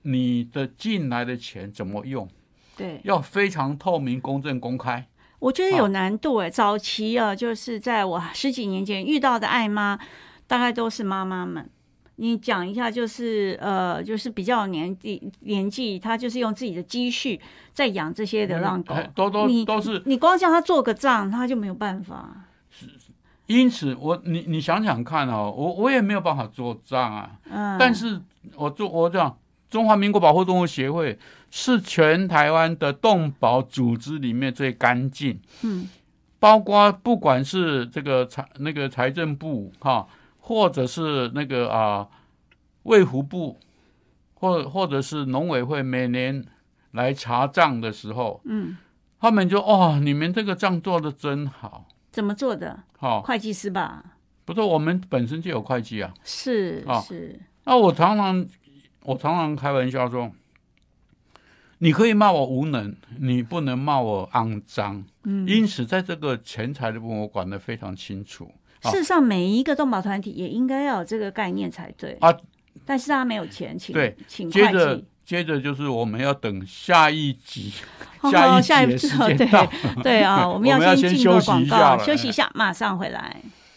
[0.00, 2.26] 你的进来的钱怎么用，
[2.74, 5.06] 对，要非常透明、公正、公开。
[5.38, 6.50] 我觉得有难度诶。
[6.50, 9.98] 早期啊，就是在我十几年前遇到的爱妈，
[10.46, 11.68] 大概都是妈妈们。
[12.16, 17.40] 你讲一下，就是呃，就是比较年纪年纪，他就是用自己的积蓄
[17.72, 20.00] 在养这些流浪狗，哎都都都是。
[20.06, 22.30] 你光叫他做个账，他就没有办法。
[23.46, 27.30] 因此，我你你想想看哦，我我也没有办法做账啊。
[27.50, 28.20] 嗯，但是
[28.54, 29.36] 我做我讲，
[29.74, 31.18] 中华民国保护动物协会
[31.50, 35.88] 是全台湾的动保组织里面最干净，嗯，
[36.38, 40.06] 包括不管是这个财那个财政部哈，
[40.38, 42.06] 或者是那个啊
[42.84, 43.58] 卫福部，
[44.34, 46.44] 或或者是农委会每年
[46.92, 48.76] 来查账的时候，嗯，
[49.18, 52.84] 他们就哦，你们这个账做的真好，怎么做的？
[52.96, 54.04] 好、会计师吧？
[54.44, 56.14] 不是我们本身就有会计啊。
[56.22, 58.46] 是啊是，那我常常
[59.04, 60.32] 我常常开玩笑说，
[61.78, 65.04] 你可以骂我无能，你不能骂我肮脏。
[65.22, 68.52] 嗯，因此，在这个钱财的部分，我管得非常清楚。
[68.82, 72.34] 啊事实上，每一个动保团体也应该要有这个概念才对啊。
[72.84, 75.02] 但是他没有钱，请对请会接着。
[75.24, 77.72] 接着就是我们要等下一集，
[78.20, 79.66] 哦下一下一节时对间到。
[80.02, 83.40] 对啊，我们要先先进个广休息一下告，休息一下，马上回来。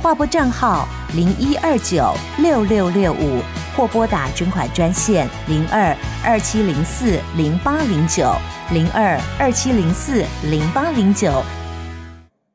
[0.00, 3.42] 划拨账号零一二九六六六五，
[3.76, 8.32] 或拨打捐款专线零二二七零四零八零九
[8.70, 11.42] 零二二七零四零八零九。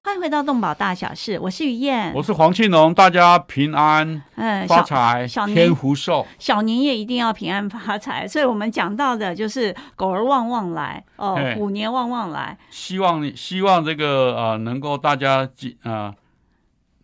[0.06, 2.23] 欢迎回到动保大小事，我是于燕我。
[2.23, 6.25] 是黄庆龙，大家平安嗯，发小财，小年天福寿。
[6.39, 12.58] 小年夜一定要平安发财，所以我们讲到的就是狗儿旺旺来哦嘿，虎年旺旺来。
[12.69, 15.49] 希望希望这个呃能够大家
[15.84, 16.13] 呃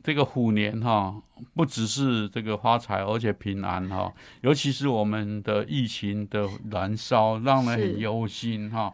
[0.09, 1.13] 这个虎年哈，
[1.53, 4.11] 不只是这个发财，而且平安哈。
[4.41, 8.91] 尤其是我们的疫情的燃烧，让人很忧心哈。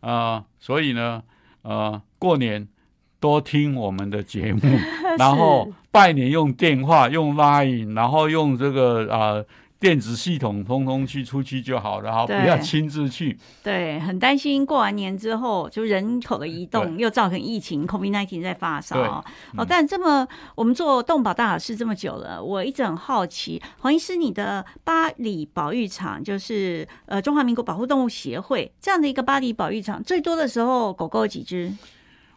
[0.00, 1.22] 呃，所以呢，
[1.62, 2.68] 呃，过年
[3.18, 4.60] 多听我们的节目，
[5.16, 9.46] 然后拜年用电话、用 Line，然后用这个啊、呃
[9.80, 13.38] 电子系统，通通去出去就好了哈，不要亲自去。
[13.62, 18.96] 对，很担心过完年之后，就人口的移动又造成疫情，COVID-19 在发烧。
[18.96, 19.24] 对哦，
[19.56, 31.72] 嗯但这么我们做动保大小事这么久了，我一直很好奇，黄医师，你的巴黎保育场就是呃中华民国保护动物协会这样的一个巴黎保育场，最多的时候狗狗有几只？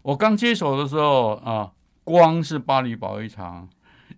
[0.02, 1.72] 我刚接手的时候啊，
[2.06, 3.68] 光是巴黎保育场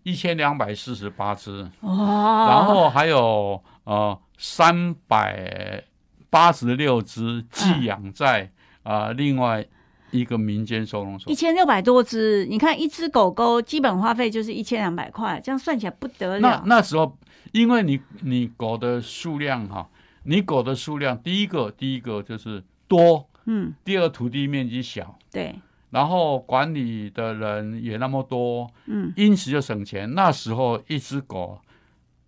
[0.05, 5.83] 一千两百四十八只，哦然后还有呃三百
[6.29, 8.51] 八十六只寄养在
[8.83, 9.65] 啊、另外
[10.11, 11.31] 一个民间收容所。
[11.31, 11.35] 一。
[11.35, 16.63] 千六百多只，你看一只狗狗基本花费就是一千两百块，这样算起来不得那了。
[16.67, 17.17] 那时候，
[17.51, 19.89] 因为你你狗的数量哈、
[20.23, 25.55] 你狗的数量，第一个第一个就是多，嗯，第二土地面积小，对，
[25.95, 30.13] 然后管理的人也那么多，嗯，因此就省钱。
[30.13, 31.57] 那时候一只狗，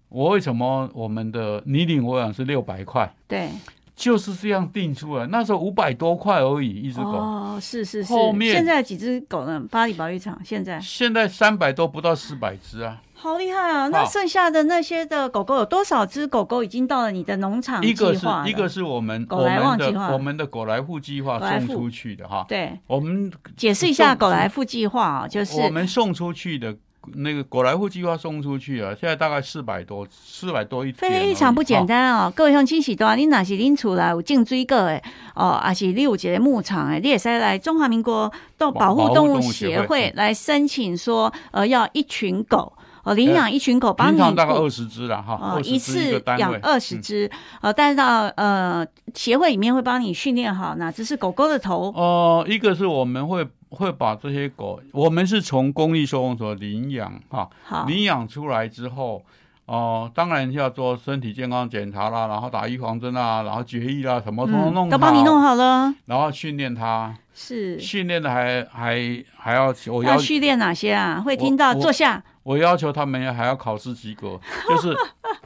[0.08, 3.49] 我为什么我们的你领我养是六百块，对，
[3.98, 5.26] 就是这样定出来。
[5.28, 8.14] 那时候五百多块而已一只狗，哦，是是是。
[8.14, 9.62] 后面现在有几只狗呢？
[9.70, 13.02] 巴黎保育场现在现在三百多不到四百只啊。
[13.20, 13.88] 好厉害啊！
[13.88, 22.46] 那剩下的那些的狗狗有多少只狗狗已经到了你的农场一个是一个是我们狗来旺我们计划的我们的狗来户计划送出去的哈。
[22.48, 26.78] 对，我们解释一下狗来富计划啊，就是我们送出去的
[27.15, 31.86] 那个果来户计划送出去啊，现在大概四百多，四百多一点，非常不简。
[31.86, 32.32] 单哦。
[32.36, 35.01] 各位乡亲是多，你若是恁厝内有种水果诶
[35.36, 42.74] 哦，还是你有一个牧场诶，你也是来中华民国动保护动物协会来申请说，呃，要一群狗。
[43.08, 47.32] 哦，领养一群狗，帮你大概二十只了哈，哦，一次养二十只，
[47.62, 59.24] 呃，但是到呃协会里面会帮你训练好哪只是狗狗的头，哦、一个是我们会会把这些狗，我们是从公立收容所领养哈，好，领养出来之后，
[59.68, 67.80] 哦、当然要做身体健康检查啦，然后打预防针啊，然后绝育啦，什么通通弄、嗯都帮你弄，好了，然后训练它，是。
[67.80, 71.22] 训练的还还还要我要要训练哪些啊？
[71.26, 74.39] 会听到坐下，我要求他们还要考试及格，
[74.70, 74.95] 就是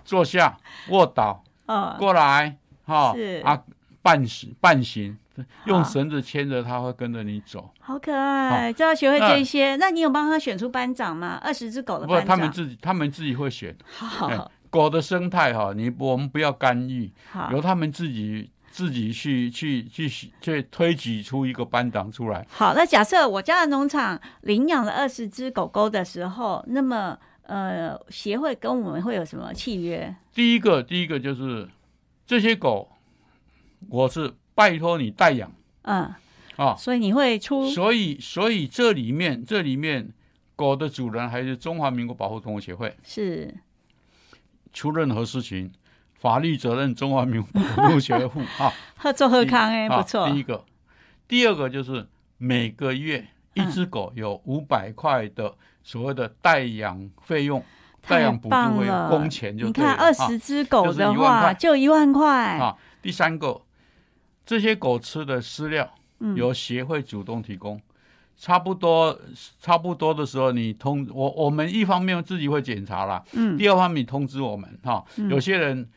[0.06, 0.56] 坐下、
[0.89, 3.60] 卧倒、嗯，过来，哈、是啊，
[4.04, 5.18] 半行半行，
[5.66, 7.72] 用绳子牵着，他会跟着你走。
[7.80, 9.76] 好可爱，就要学会这些。
[9.78, 11.39] 那你有帮他选出班长吗？
[11.43, 13.76] 二十只狗的不，班长，他们自己他们自己会选。
[13.91, 14.39] 好哎
[14.70, 22.45] 狗的生态哈，你我们不要干预，好由他们自己自己去去去去推举出一个班长出来。
[22.49, 22.74] 好。
[22.74, 30.15] 那假设我家的农场领养了二十只狗狗的时候，那么呃，协会跟我们会有什么契约？
[30.34, 31.67] 第一个，第一个就是
[32.26, 32.89] 这些狗，
[33.89, 35.51] 我是拜托你代养
[35.82, 36.13] 嗯，
[36.55, 40.13] 啊，所以你会出所以所以这里面这里面
[40.55, 43.53] 狗的主人还是中华民国保护动物协会，是
[44.72, 45.69] 出任何事情，
[46.22, 48.72] 法律责任中华民国协会负啊。
[48.95, 50.38] 喝 做喝康哎，啊不错第。
[50.38, 50.63] 一个，
[51.28, 52.07] 第二个就是
[52.38, 57.59] 每个月一嗯只狗有五百块的所谓的代养费用，
[58.07, 62.78] 代太养补助费用，工钱就你看，二啊十只狗的话就一万块，啊。
[63.01, 63.59] 第三个，
[64.45, 67.82] 这些狗吃的饲料嗯由协会主动提供。
[68.38, 69.19] 差不多，
[69.59, 75.03] 差不多的时候，你通我我们一方面自己会检查啦，嗯第二方面通知我们哈。
[75.17, 75.88] 嗯有些人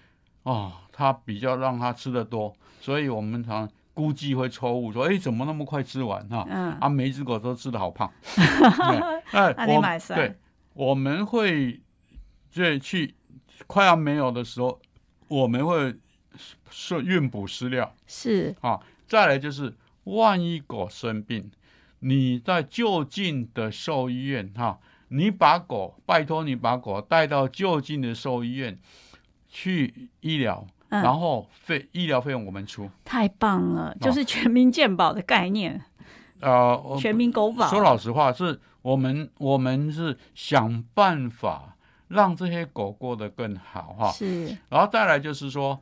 [0.45, 6.47] 哦，它比较让它吃的多，所以我们常估计会错误说，哎，怎么那么快吃完哈？
[6.49, 8.11] 嗯，啊，每一只狗都吃的好胖。
[8.25, 10.39] 对那那我你买谁对，
[10.73, 11.81] 我们会
[12.51, 13.15] 这去
[13.67, 14.81] 快要没有的时候，
[15.29, 15.95] 我们会
[16.71, 18.81] 是运补饲料是啊。
[19.07, 19.75] 再来就是，
[20.05, 21.51] 万一狗生病，
[22.01, 28.79] 你在就近的兽医院哈、你把狗拜托你把狗带到就近的兽医院
[29.55, 32.91] 去医疗，嗯然后费医疗费用我们出。
[33.05, 35.81] 太棒了，就是全民健保的概念，
[36.41, 37.69] 呃，全民狗保。
[37.69, 41.77] 说老实话，是我们我们是想办法
[42.09, 44.11] 让这些狗过得更好哈。
[44.11, 45.81] 是然后再来就是说，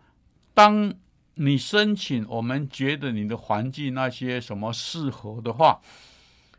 [0.52, 0.92] 当
[1.36, 5.80] 你申请，我们觉得你的环境那些什么适合的话，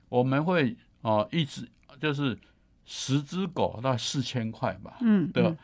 [0.10, 1.70] 我们会哦、呃一直
[2.02, 2.38] 就是
[2.86, 5.58] 十只狗到四千块吧嗯的嗯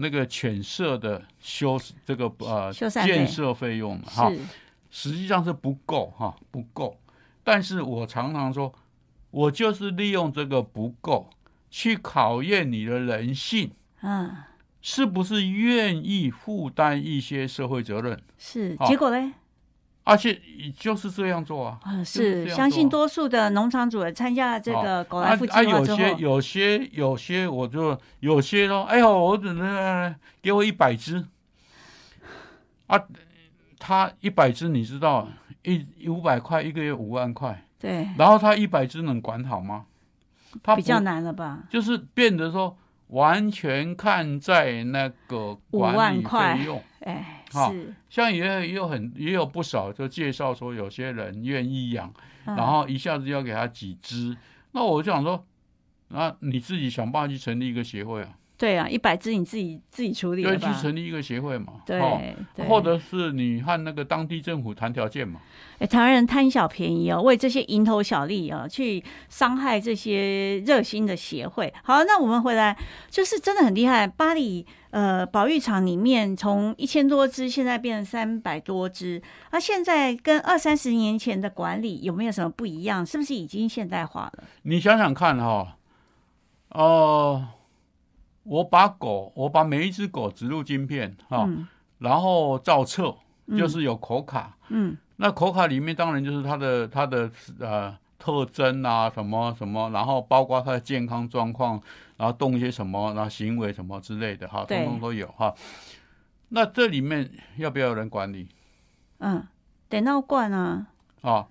[0.00, 4.30] 那个犬舍的修这个呃修建设费用哈。
[4.30, 4.38] 是
[4.90, 6.96] 实际上是不够哈，不够。
[7.44, 8.72] 但是我常常说，
[9.30, 11.28] 我就是利用这个不够，
[11.70, 13.70] 去考验你的人性，
[14.00, 14.34] 嗯
[14.80, 19.32] 是不是愿意负担一些社会责任，是，好结果嘞？
[20.08, 20.40] 而且
[20.74, 21.78] 就是这样做啊。
[21.82, 31.22] 啊，是相信多数的农场主人参加了这个狗来啊福计啊，有划之后，些有些有些，我就有些说，哎呦，我只能给我一百只
[32.86, 32.98] 啊，
[33.78, 35.28] 他一百只，你知道，
[35.62, 37.62] 一五百块一个月五万块。
[37.78, 39.84] 对，然后他一百只能管好吗？
[40.62, 41.58] 他比较，难了吧？
[41.68, 42.74] 就是变得说
[43.08, 46.82] 完全看在那个管理费用。
[47.08, 52.12] 哎，好是，像也有也有很也有不少就介绍说有些人愿意养，
[52.44, 52.54] 嗯。
[52.54, 54.36] 然后一下子要给他几只，
[54.72, 55.42] 那我就想说，
[56.08, 60.66] 那你自己想办法去成立一个协会啊，对啊，一百只你自己自己处理对，去？
[60.82, 65.40] 成立一个协会嘛，哦对，对或者是你和那个当地政府谈条件嘛，
[65.78, 71.72] 哎，台湾人贪小便宜哦，为这些蝇头小利哦，去伤害这些热心的协会。
[71.84, 72.76] 好，那我们回来，
[73.08, 74.08] 就是真的很厉害。
[74.08, 83.06] 巴黎呃保育场里面从一千多只，现在变成三百多只，那现在跟二三十年前的管理有没有什么不一样？
[83.06, 84.44] 是不是已经现代化了？
[84.62, 85.76] 你想想看哈、
[86.70, 87.46] 哦，
[88.48, 91.68] 我把狗，我把每一只狗植入晶片哈、嗯。
[91.98, 93.14] 然后照册，
[93.56, 94.96] 就是有口卡，嗯。
[95.16, 101.80] 那口卡里面当然就是它的它的呃特征啊，什么什么，然后包括它的健康状况，
[102.16, 105.52] 然后动一些什么，然后行为什么之类的哈，通通都有哈。
[106.50, 108.48] 那这里面要不要有人管理？
[109.18, 109.44] 嗯，
[109.88, 110.86] 得闹惯啊，
[111.22, 111.46] 啊？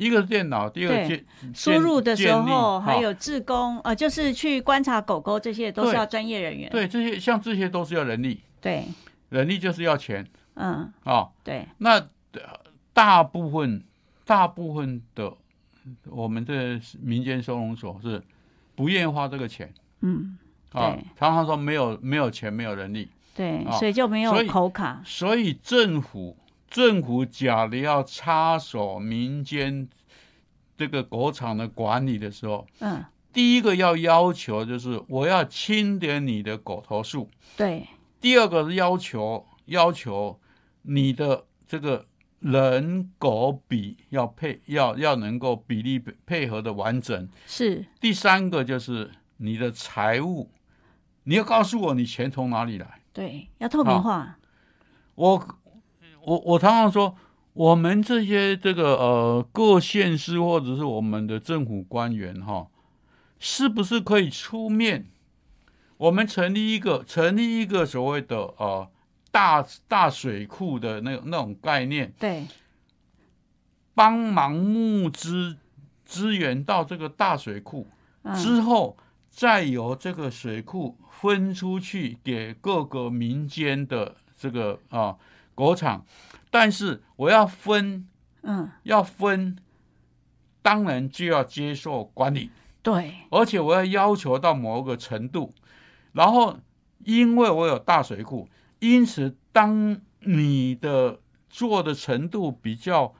[0.00, 1.20] 一个是电脑，第二个
[1.54, 6.70] 输入的时候还有志工，呃，就是去观察狗狗这些都是要专业人员。
[6.70, 8.86] 对这些像这些都是要人力，对，
[9.28, 10.26] 人力就是要钱。
[10.54, 11.30] 嗯，哦。
[11.44, 11.98] 对，那
[12.32, 12.40] 呃
[12.94, 13.84] 大部分
[14.24, 15.30] 大部分的
[16.06, 18.22] 我们的民间收容所是
[18.74, 19.70] 不愿意花这个钱。
[20.00, 20.38] 嗯，
[20.72, 25.02] 啊对，常常说没有没有钱没有人力，对，啊所以就没有口卡。
[25.04, 26.34] 所以政府
[26.70, 29.88] 政府假如要插手民间
[30.76, 37.86] 这个狗场的管理的时候，嗯，第一个要要求就是我要清点你的狗头数，对，
[38.20, 40.40] 第二个是要求要求
[40.82, 42.06] 你的这个
[42.38, 50.50] 人狗比要配要要能够比例配配合的完整，是，第三个就是你的财务，
[51.24, 53.00] 你要告诉我你钱从哪里来。
[53.12, 54.38] 对，要透明化。
[55.16, 55.58] 我
[56.24, 57.16] 我我常常说，
[57.52, 62.68] 我们这些这个呃各县市或者是我们的政府官员哈，
[63.38, 65.06] 是不是可以出面？
[65.96, 68.88] 我们成立一个成立一个所谓的呃
[69.30, 72.46] 大大水库的那那种概念，对，
[73.94, 75.56] 帮忙募资
[76.04, 77.86] 资源到这个大水库
[78.22, 78.96] 嗯，之后，
[79.28, 85.16] 再由这个水库分出去给各个民间的这个啊
[85.60, 86.04] 狗场，
[86.50, 88.08] 但是我要分
[88.42, 89.56] 嗯，要分，
[90.62, 92.50] 当然就要接受管理，
[92.82, 95.52] 对，而且我要要求到某个程度，
[96.12, 96.58] 然后
[97.04, 98.48] 因为我有大水库，
[98.78, 103.14] 因此当你的做的程度比较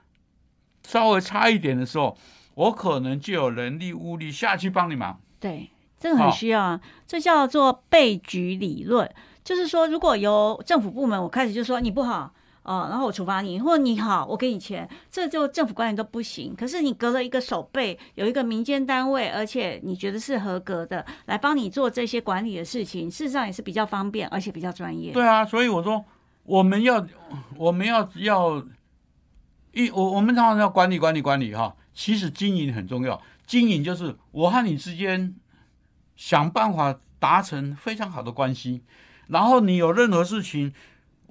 [0.82, 2.16] 稍微差一点的时候，
[2.54, 5.20] 我可能就有人力物力下去帮你忙。
[5.38, 9.10] 对，这个很需要啊，这叫做备局理论，
[9.50, 12.32] 就是说，如果由政府部门我开始就说你不好。
[12.62, 16.54] 哦，然后我处罚你，或者你好，我给你钱，这就政府官员都不行。
[16.54, 25.12] 可是你隔了一个手背，有一个民间单位，而且你觉得是合格的，来帮你做这些管理的事情，事实上也是比较方便，而且比较专业。
[25.12, 26.04] 对啊，所以我说
[26.44, 27.04] 我们要
[27.56, 28.64] 我们要要
[29.72, 35.34] 一我我们常常要管理管理管理哈，其实经营很重要，经营就是我和你之间
[36.14, 38.82] 想办法达成非常好的关系，
[39.30, 40.72] 然后你有任何事情。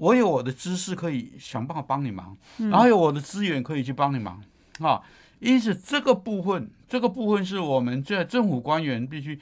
[0.01, 4.41] 我有我的知识可以想办法帮你忙，然后有我的资源可以去帮你忙
[4.79, 5.01] 啊。
[5.39, 9.37] 因此，这个部分，这个部分是我们在政府官员必须、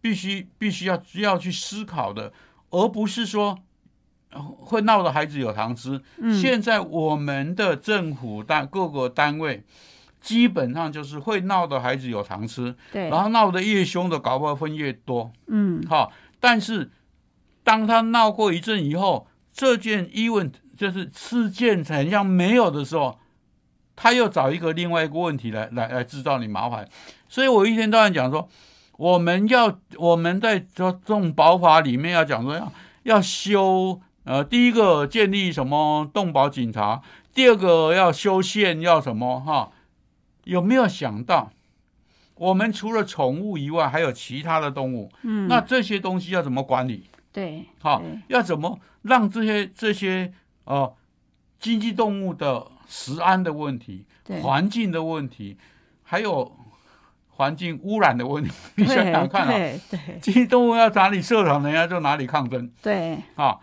[0.00, 2.32] 必须、必须要要去思考的，
[2.70, 3.56] 而不是说
[4.32, 6.02] 呃会闹的孩子有糖吃。
[6.42, 9.62] 现在我们的政府单各个单位
[10.20, 15.30] 基本上就是会闹的孩子有糖吃，对，然后闹得越凶的，搞不好分越多。
[15.46, 16.90] 嗯，好，但是
[17.62, 23.18] 当他闹过一阵以后，这件 event 就是事件很像没有的时候，
[23.94, 26.88] 他又找一个另外一个问题来来来制造你麻烦。
[27.28, 28.48] 所以我一天到晚讲说，
[28.96, 37.02] 我们要我们在这种保法里面要讲说要要修呃，第一个建立什么动保警察，
[37.34, 39.70] 第二个要修宪要什么哈？
[40.44, 41.50] 有没有想到？
[42.36, 45.12] 我们除了宠物以外，还有其他的动物。
[45.22, 47.09] 嗯，那这些东西要怎么管理？
[47.32, 50.32] 对，好对，要怎么让这些这些
[50.64, 50.94] 呃
[51.58, 55.56] 经济动物的食安的问题、对，环境的问题，
[56.02, 56.56] 还有
[57.28, 60.18] 环境污染的问题， 你对想想看啊，对对。
[60.20, 62.70] 经济动物要哪里设厂，人家就哪里抗争？
[62.82, 63.58] 对，啊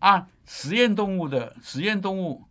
[0.00, 0.26] 啊！
[0.44, 2.42] 实验动物的实验动物，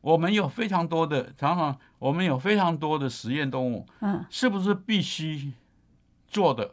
[0.00, 5.52] 我们有非常多的，常常我们有非常多的实验动物，嗯，是不是必须
[6.28, 6.70] 做的？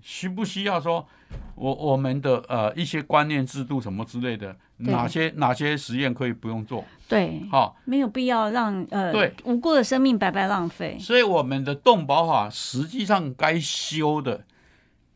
[0.00, 1.06] 需不需要说，
[1.54, 6.84] 我我们的呃一些观念制度什么之类的，哪些哪些实验可以不用做？
[7.08, 9.34] 对，好、没有必要让呃对。
[9.44, 10.98] 无辜的生命白白浪费。
[11.00, 14.44] 所以我们的动保法实际上该修的，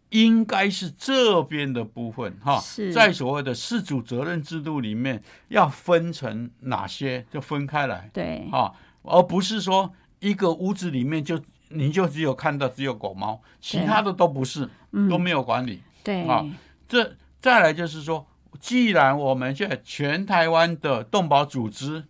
[0.08, 2.92] 应该是这边的部分哈，是。
[2.92, 8.72] 在所谓的事主责任制度里面要分成哪些，就分开来对，啊，
[9.02, 11.38] 而不是说一个屋子里面就
[11.74, 15.08] 你就只有看到只有狗猫，其他的都不是，嗯。
[15.08, 15.82] 都没有管理。
[16.04, 16.44] 对，啊
[16.88, 18.26] 这再来就是说，
[18.60, 22.04] 既然我们现在全台湾的动保组织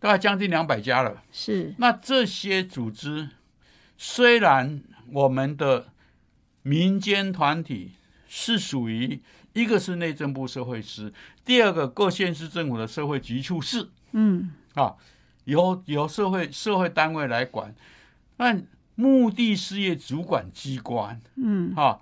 [0.00, 3.28] 大概将近两百家了，是，那这些组织
[3.96, 4.82] 虽然
[5.12, 5.88] 我们的
[6.62, 7.92] 民间团体
[8.28, 9.20] 是属于
[9.52, 11.12] 一个是内政部社会司，
[11.44, 13.88] 第二个各县市政府的社会局处室。
[14.12, 14.94] 嗯，啊，
[15.44, 17.74] 由由社会社会单位来管，
[18.36, 18.56] 那
[18.98, 22.00] 目的事业主管机关嗯，啊。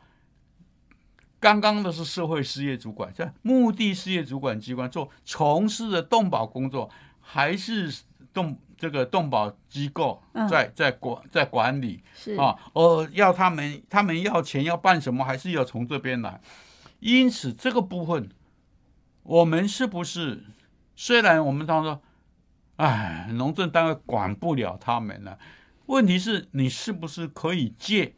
[1.38, 6.90] 刚刚的是社会事业主管，在目的事业主管机关做从事的动保工作，
[7.20, 7.94] 还是
[8.32, 12.56] 动这个动保机构嗯在在管在管理是，啊？
[12.72, 16.40] 呃，要他们他们要钱要办什么，还是要从这边来。
[17.00, 18.30] 因此这个部分，
[19.22, 20.42] 我们是不是
[20.96, 22.00] 虽然我们常说，
[22.76, 25.38] 哎，农政单位管不了他们了，
[25.86, 28.14] 问题是你是不是可以借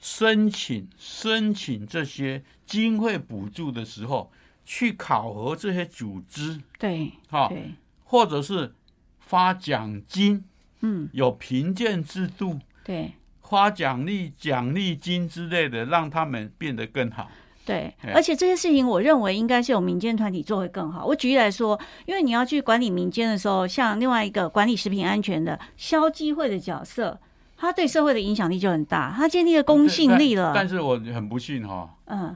[0.00, 4.30] 申请申请这些经费补助的时候，
[4.64, 7.72] 去考核这些组织，对，哈、对，
[8.04, 8.74] 或者是
[9.18, 10.44] 发奖金，
[10.80, 17.30] 嗯，有评鉴制度，对，发奖励、奖励金之类的，让他们变得更好。
[17.68, 21.04] 对，哎而且这些事情，我认为应该是有民间团体做会更好。
[21.04, 27.20] 我举例来说，因为你要去管理民间的时候，像另外一个管理食品安全的消基会的角色，
[27.58, 30.52] 他对社会的影响力就很大，他建立了公信力了。
[30.54, 32.34] 但但是我很不幸哈，嗯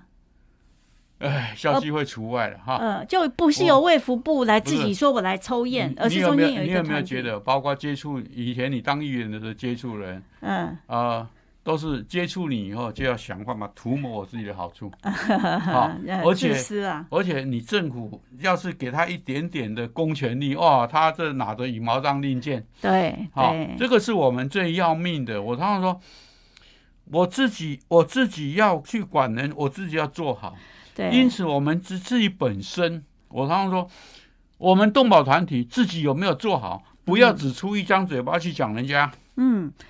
[1.21, 2.77] 哎，消基会除外了哈。
[2.77, 7.01] 呃，就不是由卫福部来自己说我来抽验，而是中间有一你有没有。
[7.01, 11.31] 觉得，包括接触以前你当议员的时候接触人嗯，啊、
[11.65, 16.57] 都是接触你以后就要想办法涂抹我自己的好处， 好呃 而且
[17.09, 25.41] 而且你政府要是给他一点点的公权力，哇，他这拿着羽毛当令箭，对好、对，这个是我们最要命的。
[25.41, 26.01] 我常常说，
[27.13, 30.57] 我自己我自己要去管人，我自己要做好。
[30.95, 33.89] 对，因此，我们自自己本身，我常常说，
[34.59, 39.07] 我们动保团体自己有没有做好，不要只出一张嘴巴去讲人家。
[39.07, 39.19] 嗯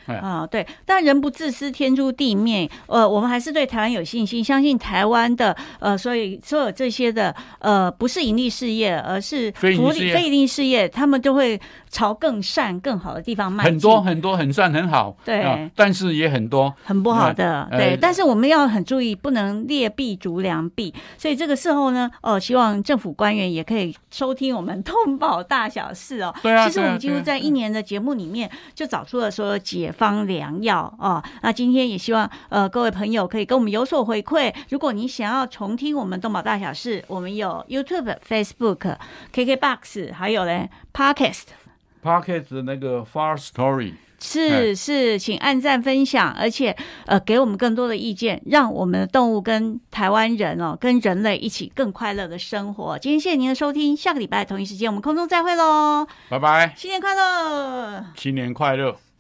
[0.06, 2.68] 哎啊，对，但人不自私，天诛地灭。
[2.86, 13.72] 呃，我们还是对台湾有信心，相信台湾的呃，所以所有这些的呃，不是盈利事业，而是福利非盈利事业他们都会朝更善、更好的地方迈进。
[13.72, 20.94] 很多很多很善很好，对啊但是也很多很不好的，呃对，但是我们要很注意，不能劣币逐良币。
[21.18, 26.32] 所以这个时候呢，哦，希望政府官员也可以收听我们 通宝大小事哦。
[26.42, 31.20] 对啊其实我们几乎在一年的节目里面就找出了说解方良药哦。
[31.42, 34.54] 那今天也希望呃各位朋友可以跟我们有所回馈。
[34.68, 38.96] 如果你想要重听我们动保大小事，我们有 YouTube、Facebook、
[39.32, 41.44] KKBox，还有呢 Podcast。
[42.50, 46.76] 的那个 Far Story，是是，请按赞分享，而且
[47.06, 52.98] 呃给我们更多的意见，让我们的动物跟台湾人哦，跟人类一起更快乐的生活。
[52.98, 58.04] 今天谢谢您的收听，下个礼拜同一时间我们空中再会喽，拜拜，新年快乐！
[58.16, 59.11] 新年快乐。